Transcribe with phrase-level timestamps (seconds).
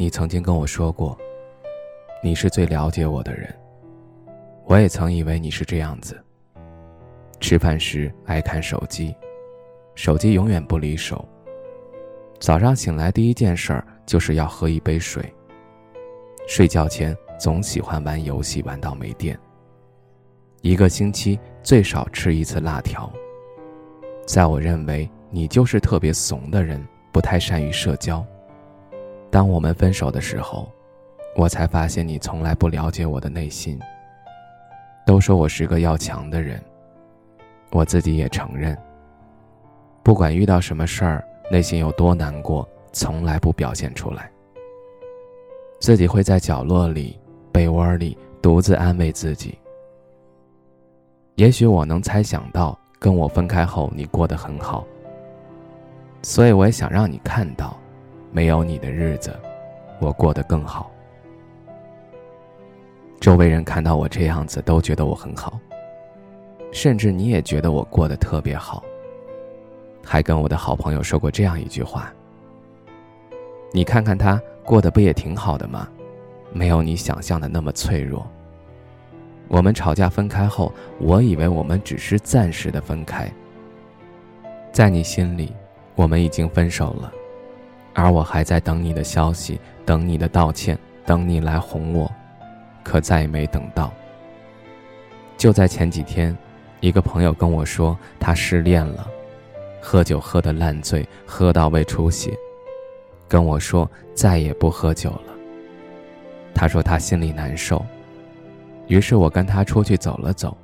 [0.00, 1.14] 你曾经跟我说过，
[2.22, 3.54] 你是最了解我的人。
[4.64, 6.18] 我也曾以为你是这样子。
[7.38, 9.14] 吃饭时爱看手机，
[9.94, 11.22] 手机永远不离手。
[12.38, 15.22] 早上醒来第一件事儿就是要喝一杯水。
[16.48, 19.38] 睡觉前总喜欢玩游戏玩到没电。
[20.62, 23.12] 一个星期最少吃一次辣条。
[24.26, 28.24] 在我认为你就是特别怂的人，不太善于社交。
[29.30, 30.68] 当我们分手的时候，
[31.36, 33.78] 我才发现你从来不了解我的内心。
[35.06, 36.60] 都说我是个要强的人，
[37.70, 38.76] 我自己也承认。
[40.02, 44.30] 不管遇到什么事儿，内心有多难过，从来不表现出来。
[45.78, 47.18] 自己会在角落里、
[47.52, 49.58] 被窝里独自安慰自己。
[51.36, 54.84] 也许我能猜想到，跟我分开后你过得很好，
[56.22, 57.79] 所以我也想让你看到。
[58.32, 59.38] 没有你的日子，
[59.98, 60.90] 我过得更好。
[63.20, 65.58] 周围人看到我这样子，都觉得我很好。
[66.72, 68.82] 甚至你也觉得我过得特别好。
[70.04, 72.12] 还跟我的好朋友说过这样一句话
[73.72, 75.88] ：“你看看他过得不也挺好的吗？
[76.52, 78.26] 没有你想象的那么脆弱。”
[79.48, 83.28] 我们吵架分开后，我以为我们只是暂时的分开。
[84.72, 85.52] 在你心里，
[85.96, 87.12] 我们已经分手了。
[88.00, 92.10] 而我还在等你的消息，等你的道歉，等你来哄我，
[92.82, 93.92] 可再也没等到。
[95.36, 96.34] 就在前几天，
[96.80, 99.06] 一个朋友跟我说他失恋了，
[99.82, 102.34] 喝酒喝得烂醉，喝到胃出血，
[103.28, 105.34] 跟我说再也不喝酒了。
[106.54, 107.84] 他说他心里难受，
[108.86, 110.56] 于是我跟他出去走了走。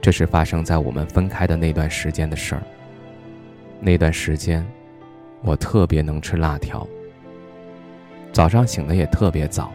[0.00, 2.62] 这是发生在我们分开的那段时间的事儿。
[3.80, 4.66] 那段时间。
[5.42, 6.86] 我特别能吃辣条。
[8.32, 9.72] 早上醒的也特别早。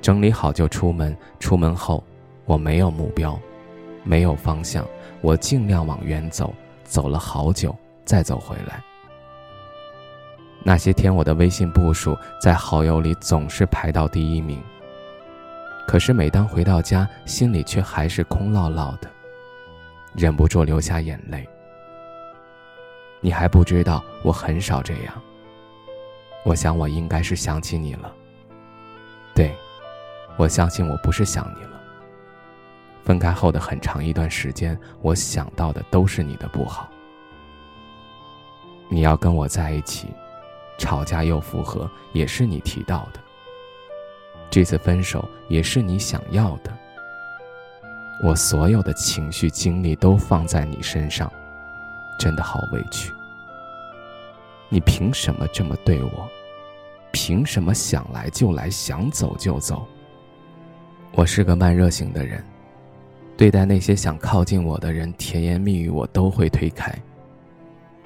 [0.00, 2.02] 整理好就出门，出门后
[2.44, 3.38] 我没有目标，
[4.02, 4.84] 没有方向，
[5.20, 6.52] 我尽量往远走，
[6.82, 7.72] 走了好久
[8.04, 8.82] 再走回来。
[10.64, 14.60] 那些天我的微信步数在好友里总是排到第一名。
[15.86, 19.08] 可是每当回到家，心里却还是空落落的，
[20.14, 21.48] 忍不住流下眼泪。
[23.22, 25.22] 你还不知道，我很少这样。
[26.44, 28.12] 我想，我应该是想起你了。
[29.32, 29.54] 对，
[30.36, 31.80] 我相信我不是想你了。
[33.04, 36.90] 分开后的很长一段时间，我想到的都是你的不好。
[38.88, 40.08] 你要跟我在一起，
[40.76, 43.20] 吵架又复合，也是你提到的。
[44.50, 46.76] 这次分手也是你想要的。
[48.22, 51.32] 我所有的情绪精力都放在你身上。
[52.18, 53.12] 真的好委屈。
[54.68, 56.28] 你凭什么这么对我？
[57.12, 59.86] 凭什么想来就来，想走就走？
[61.14, 62.42] 我是个慢热型的人，
[63.36, 66.90] 对待那些想靠近我的人，甜言蜜语我都会推开，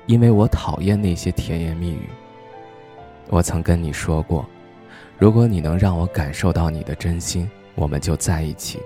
[0.07, 2.09] 因为我讨厌那些甜言蜜语。
[3.29, 4.45] 我曾跟你说过，
[5.19, 8.81] 如果你能让我感受到你的真心，我们就在一起。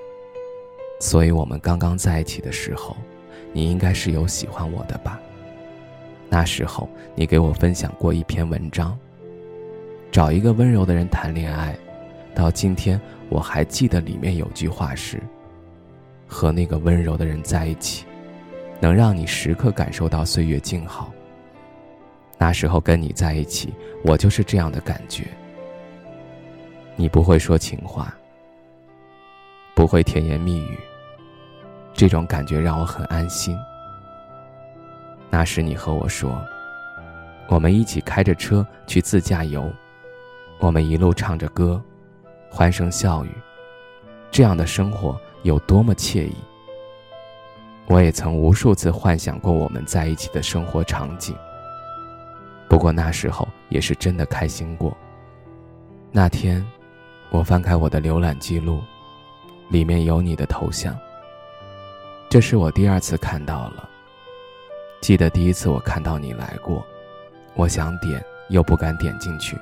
[1.00, 2.94] 所以，我们刚刚在一起的时候。
[3.52, 5.20] 你应该是有喜欢我的吧？
[6.28, 8.96] 那时候你给我分享过一篇文章。
[10.12, 11.76] 找一个温柔的人谈恋爱，
[12.34, 15.20] 到今天我还记得里面有句话是：
[16.26, 18.04] 和那个温柔的人在一起，
[18.80, 21.12] 能让你时刻感受到岁月静好。
[22.38, 23.72] 那时候跟你在一起，
[24.04, 25.26] 我就是这样的感觉。
[26.96, 28.12] 你不会说情话，
[29.74, 30.78] 不会甜言蜜语。
[31.92, 33.58] 这种感觉让我很安心。
[35.28, 36.42] 那时你和我说，
[37.48, 39.70] 我们一起开着车去自驾游，
[40.58, 41.80] 我们一路唱着歌，
[42.50, 43.30] 欢声笑语，
[44.30, 46.34] 这样的生活有多么惬意。
[47.86, 51.36] 我也曾无数次幻想过我们在一起的生活场景。
[52.68, 54.96] 不过那时候也是真的开心过。
[56.12, 56.64] 那天，
[57.30, 58.80] 我翻开我的浏览记录，
[59.70, 60.96] 里面有你的头像。
[62.30, 63.88] 这是我第二次看到了。
[65.00, 66.86] 记得第一次我看到你来过，
[67.56, 69.58] 我想点又不敢点进去。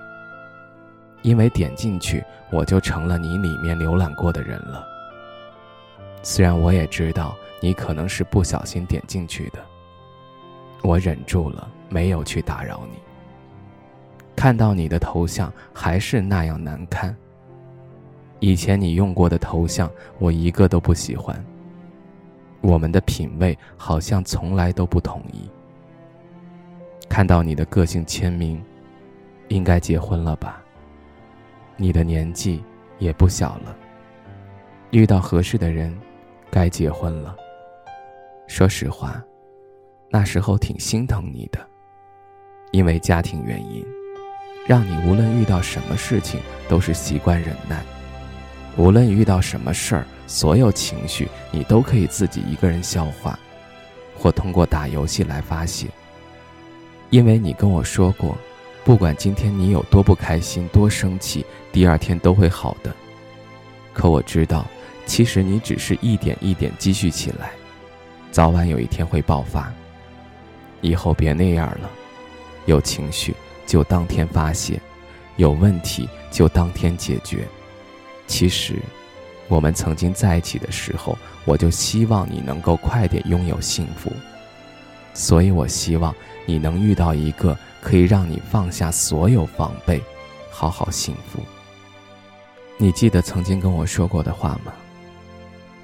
[1.23, 4.87] 因为点进去，我就成了你里面浏览过的人了。
[6.23, 9.59] 虽然我也知道你可能是不小心点进去的，
[10.83, 12.99] 我忍住了，没有去打扰你。
[14.37, 17.17] 看到你的头像还是那样难看。
[18.41, 21.43] 以前你用过的头像，我一个都不喜欢。
[22.61, 25.49] 我们的品味好像从来都不统一。
[27.09, 28.63] 看到你的个性签名，
[29.49, 30.63] 应该结婚了吧？
[31.77, 32.63] 你的年纪
[32.99, 33.77] 也不小了，
[34.91, 35.97] 遇到合适的人，
[36.51, 37.35] 该结婚了。
[38.47, 39.23] 说实话，
[40.11, 41.59] 那时候挺心疼你的，
[42.73, 43.85] 因为家庭原因，
[44.67, 47.83] 让你无论遇到什么事情都是习惯忍耐。
[48.79, 53.37] 无论遇到什么事儿，所有情绪你都可以自己一个人消化，
[54.17, 55.89] 或通过打游戏来发泄。
[57.11, 58.39] 因为你跟我说过，
[58.85, 62.95] 不管今天你有多不开心、多生气，第二天都会好的。
[63.93, 64.65] 可我知道，
[65.07, 67.51] 其实你只是一点一点积蓄起来，
[68.31, 69.73] 早晚有一天会爆发。
[70.83, 71.91] 以后别那样了，
[72.67, 73.35] 有情绪
[73.67, 74.81] 就当天发泄，
[75.35, 77.45] 有问题就当天解决。
[78.29, 78.81] 其实，
[79.49, 84.13] 我们曾经在一起的时候，我就希望你能够快点拥有幸福。
[85.15, 86.15] 所以我希望
[86.47, 90.01] 你能遇到一个可以让你放下所有防备，
[90.51, 91.41] 好好幸福。
[92.77, 94.73] 你记得曾经跟我说过的话吗？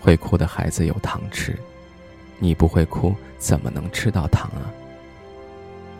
[0.01, 1.59] 会哭的孩子有糖吃，
[2.39, 4.71] 你不会哭，怎么能吃到糖啊？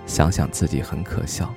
[0.07, 1.53] 想想自己很可笑，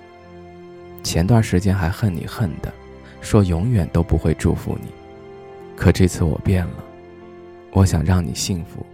[1.04, 2.74] 前段时间还恨你恨的。
[3.22, 4.88] 说永远都不会祝福你，
[5.75, 6.84] 可这次我变了，
[7.72, 8.86] 我想让你幸福，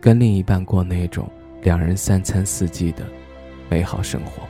[0.00, 1.28] 跟另一半过那种
[1.62, 3.04] 两人三餐四季的
[3.68, 4.42] 美好生活。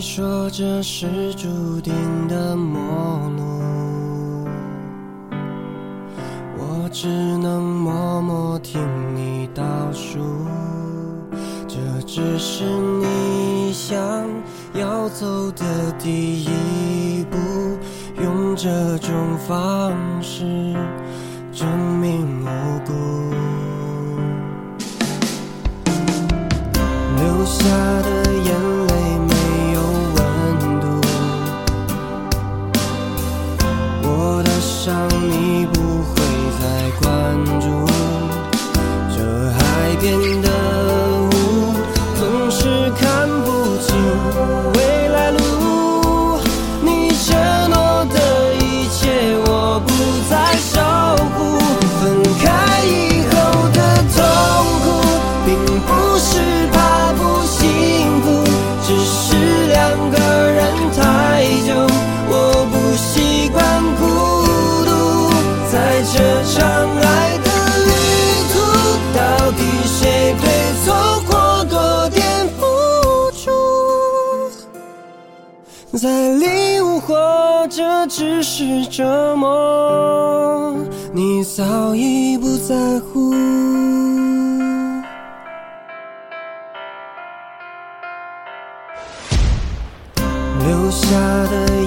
[0.00, 1.92] 你说这是注定
[2.26, 2.80] 的陌
[3.36, 4.48] 路，
[6.56, 7.06] 我只
[7.36, 8.80] 能默默听
[9.14, 9.62] 你倒
[9.92, 10.18] 数。
[11.68, 11.76] 这
[12.06, 14.00] 只是你想
[14.72, 17.36] 要走的第一步，
[18.22, 19.12] 用这种
[19.46, 19.92] 方
[20.22, 20.74] 式
[21.52, 21.68] 证
[22.00, 22.46] 明无
[22.86, 22.92] 辜，
[50.50, 50.80] 来守
[51.36, 51.38] 护，
[52.00, 52.02] 分
[52.42, 53.32] 开以后
[53.70, 53.78] 的
[54.10, 54.18] 痛
[54.82, 54.84] 苦，
[55.46, 55.48] 并
[55.86, 55.88] 不
[56.18, 56.30] 是
[56.72, 56.76] 怕
[57.12, 58.26] 不幸福，
[58.84, 59.78] 只是两
[60.10, 60.18] 个
[60.50, 60.58] 人
[60.96, 60.98] 太
[61.64, 61.70] 久，
[62.28, 62.32] 我
[62.72, 63.60] 不习惯
[63.94, 64.02] 孤
[64.84, 64.90] 独，
[65.70, 65.74] 在
[66.12, 66.18] 这
[66.50, 66.58] 场
[66.98, 67.08] 爱
[67.44, 67.48] 的
[67.86, 67.88] 旅
[68.52, 68.58] 途，
[69.14, 69.20] 到
[69.52, 70.44] 底谁对
[70.84, 70.86] 错
[71.28, 71.30] 过
[71.66, 72.18] 多点
[72.58, 72.60] 付
[73.38, 73.46] 出，
[75.96, 76.69] 在离。
[77.10, 77.14] 悟，
[77.60, 80.74] 或者只是折磨，
[81.12, 83.34] 你早已不在乎。
[90.66, 91.16] 留下
[91.50, 91.79] 的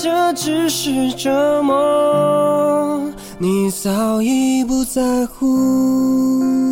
[0.00, 3.02] 这只是折磨，
[3.38, 6.67] 你早已不在乎。